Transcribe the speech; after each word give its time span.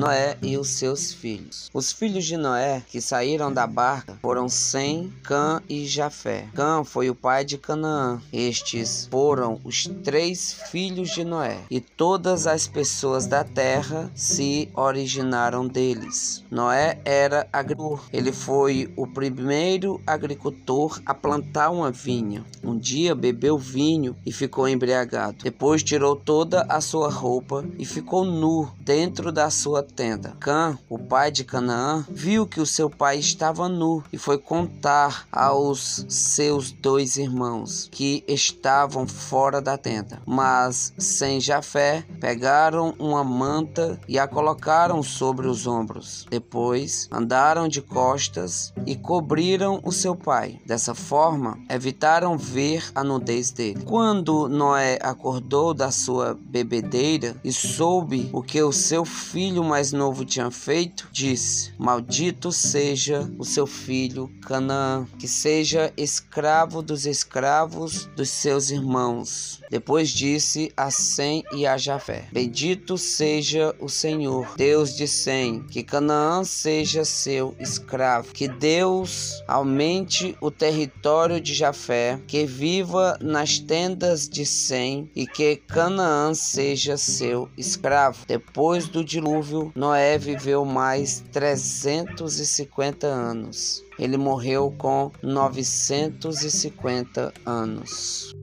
Noé 0.00 0.38
e 0.40 0.56
os 0.56 0.70
seus 0.70 1.12
filhos. 1.12 1.70
Os 1.74 1.92
filhos 1.92 2.24
de 2.24 2.38
Noé 2.38 2.82
que 2.88 3.02
saíram 3.02 3.52
da 3.52 3.66
barca 3.66 4.16
foram 4.22 4.48
Sem, 4.48 5.12
Cã 5.22 5.60
e 5.68 5.84
Jafé. 5.84 6.48
Cã 6.54 6.82
foi 6.82 7.10
o 7.10 7.14
pai 7.14 7.44
de 7.44 7.58
Canaã. 7.58 8.18
Estes 8.32 9.06
foram 9.10 9.60
os 9.62 9.86
três 10.02 10.54
filhos 10.70 11.10
de 11.10 11.22
Noé, 11.22 11.58
e 11.70 11.80
todas 11.82 12.46
as 12.46 12.66
pessoas 12.66 13.26
da 13.26 13.44
terra 13.44 14.10
se 14.14 14.70
originaram 14.74 15.68
deles. 15.68 16.42
Noé 16.50 16.98
era 17.04 17.46
agricultor. 17.52 18.08
Ele 18.10 18.32
foi 18.32 18.90
o 18.96 19.06
primeiro 19.06 20.00
agricultor 20.06 20.98
a 21.04 21.12
plantar 21.12 21.68
uma 21.68 21.90
vinha. 21.90 22.42
Um 22.64 22.78
dia 22.78 23.14
bebeu 23.14 23.58
vinho 23.58 24.16
e 24.24 24.32
ficou 24.32 24.66
embriagado. 24.66 25.44
Depois 25.44 25.82
tirou 25.82 26.16
toda 26.16 26.62
a 26.70 26.80
sua 26.80 27.10
roupa 27.10 27.62
e 27.78 27.84
ficou 27.84 28.24
nu 28.24 28.66
dentro 28.80 29.30
da 29.30 29.50
sua 29.50 29.89
tenda. 29.90 30.36
Cã, 30.40 30.78
o 30.88 30.98
pai 30.98 31.30
de 31.30 31.44
Canaã, 31.44 32.04
viu 32.08 32.46
que 32.46 32.60
o 32.60 32.66
seu 32.66 32.88
pai 32.88 33.18
estava 33.18 33.68
nu 33.68 34.02
e 34.12 34.18
foi 34.18 34.38
contar 34.38 35.26
aos 35.30 36.06
seus 36.08 36.70
dois 36.70 37.16
irmãos 37.16 37.88
que 37.90 38.24
estavam 38.26 39.06
fora 39.06 39.60
da 39.60 39.76
tenda. 39.76 40.22
Mas 40.26 40.92
sem 40.98 41.40
Jafé, 41.40 42.04
pegaram 42.20 42.94
uma 42.98 43.24
manta 43.24 43.98
e 44.08 44.18
a 44.18 44.26
colocaram 44.26 45.02
sobre 45.02 45.46
os 45.46 45.66
ombros. 45.66 46.26
Depois 46.30 47.08
andaram 47.10 47.68
de 47.68 47.82
costas 47.82 48.72
e 48.86 48.94
cobriram 48.96 49.80
o 49.82 49.92
seu 49.92 50.14
pai. 50.14 50.60
Dessa 50.66 50.94
forma, 50.94 51.58
evitaram 51.68 52.38
ver 52.38 52.90
a 52.94 53.02
nudez 53.02 53.50
dele. 53.50 53.84
Quando 53.84 54.48
Noé 54.48 54.98
acordou 55.02 55.74
da 55.74 55.90
sua 55.90 56.38
bebedeira 56.38 57.36
e 57.42 57.52
soube 57.52 58.28
o 58.32 58.42
que 58.42 58.62
o 58.62 58.72
seu 58.72 59.04
filho 59.04 59.64
mais 59.64 59.79
novo 59.92 60.24
tinha 60.24 60.50
feito, 60.50 61.08
disse: 61.10 61.72
Maldito 61.78 62.52
seja 62.52 63.30
o 63.38 63.44
seu 63.44 63.66
filho 63.66 64.30
Canaã, 64.42 65.06
que 65.18 65.26
seja 65.26 65.92
escravo 65.96 66.82
dos 66.82 67.06
escravos 67.06 68.06
dos 68.14 68.28
seus 68.28 68.70
irmãos. 68.70 69.60
Depois 69.70 70.10
disse 70.10 70.72
a 70.76 70.90
Sem 70.90 71.44
e 71.52 71.66
a 71.66 71.78
Jafé: 71.78 72.28
Bendito 72.32 72.98
seja 72.98 73.74
o 73.80 73.88
Senhor, 73.88 74.54
Deus 74.56 74.94
de 74.94 75.06
Sem, 75.08 75.62
que 75.62 75.82
Canaã 75.82 76.44
seja 76.44 77.04
seu 77.04 77.54
escravo, 77.58 78.32
que 78.32 78.48
Deus 78.48 79.42
aumente 79.46 80.36
o 80.40 80.50
território 80.50 81.40
de 81.40 81.54
Jafé, 81.54 82.20
que 82.26 82.44
viva 82.44 83.16
nas 83.20 83.58
tendas 83.58 84.28
de 84.28 84.44
Sem 84.44 85.08
e 85.14 85.26
que 85.26 85.56
Canaã 85.56 86.34
seja 86.34 86.96
seu 86.96 87.48
escravo. 87.56 88.24
Depois 88.26 88.88
do 88.88 89.04
dilúvio, 89.04 89.69
Noé 89.74 90.18
viveu 90.18 90.64
mais 90.64 91.22
350 91.32 93.06
anos. 93.06 93.84
Ele 93.98 94.16
morreu 94.16 94.74
com 94.78 95.10
950 95.22 97.32
anos. 97.44 98.34